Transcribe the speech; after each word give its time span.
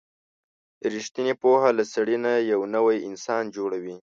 رښتینې 0.93 1.33
پوهه 1.41 1.69
له 1.77 1.83
سړي 1.93 2.17
نه 2.25 2.31
یو 2.51 2.61
نوی 2.75 2.97
انسان 3.09 3.43
جوړوي. 3.55 3.95